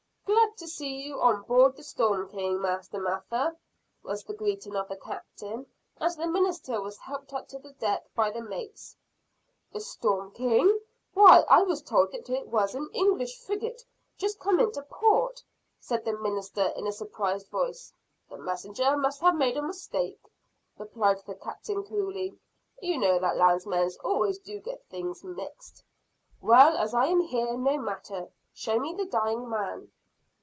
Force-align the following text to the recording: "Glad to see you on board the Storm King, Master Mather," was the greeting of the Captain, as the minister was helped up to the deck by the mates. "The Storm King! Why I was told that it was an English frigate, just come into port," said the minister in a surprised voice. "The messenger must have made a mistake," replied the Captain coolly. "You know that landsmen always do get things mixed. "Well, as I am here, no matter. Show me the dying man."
"Glad 0.25 0.57
to 0.67 0.67
see 0.67 1.01
you 1.03 1.19
on 1.21 1.41
board 1.43 1.75
the 1.77 1.83
Storm 1.83 2.29
King, 2.29 2.61
Master 2.61 2.99
Mather," 2.99 3.57
was 4.03 4.23
the 4.23 4.33
greeting 4.35 4.75
of 4.75 4.89
the 4.89 4.95
Captain, 4.97 5.65
as 5.99 6.17
the 6.17 6.27
minister 6.27 6.79
was 6.81 6.97
helped 6.99 7.33
up 7.33 7.47
to 7.47 7.57
the 7.57 7.71
deck 7.73 8.05
by 8.15 8.29
the 8.31 8.41
mates. 8.41 8.95
"The 9.71 9.79
Storm 9.79 10.31
King! 10.31 10.79
Why 11.13 11.39
I 11.49 11.63
was 11.63 11.81
told 11.81 12.11
that 12.11 12.29
it 12.29 12.47
was 12.47 12.75
an 12.75 12.89
English 12.93 13.39
frigate, 13.39 13.83
just 14.17 14.39
come 14.41 14.59
into 14.59 14.83
port," 14.83 15.41
said 15.79 16.03
the 16.05 16.17
minister 16.17 16.65
in 16.75 16.85
a 16.85 16.91
surprised 16.91 17.49
voice. 17.49 17.91
"The 18.29 18.37
messenger 18.37 18.97
must 18.97 19.21
have 19.21 19.35
made 19.35 19.55
a 19.57 19.61
mistake," 19.63 20.21
replied 20.77 21.23
the 21.25 21.35
Captain 21.35 21.83
coolly. 21.85 22.37
"You 22.81 22.97
know 22.99 23.17
that 23.19 23.37
landsmen 23.37 23.89
always 24.03 24.37
do 24.37 24.59
get 24.59 24.85
things 24.89 25.23
mixed. 25.23 25.83
"Well, 26.41 26.77
as 26.77 26.93
I 26.93 27.05
am 27.07 27.21
here, 27.21 27.57
no 27.57 27.77
matter. 27.77 28.29
Show 28.53 28.77
me 28.79 28.93
the 28.93 29.05
dying 29.05 29.49
man." 29.49 29.91